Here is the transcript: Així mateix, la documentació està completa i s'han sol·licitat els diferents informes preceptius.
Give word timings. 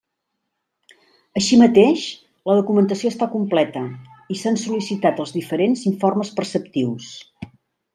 Així 1.41 1.59
mateix, 1.63 2.05
la 2.53 2.57
documentació 2.61 3.13
està 3.15 3.29
completa 3.37 3.85
i 4.37 4.41
s'han 4.43 4.61
sol·licitat 4.67 5.25
els 5.27 5.39
diferents 5.41 5.89
informes 5.95 6.37
preceptius. 6.43 7.17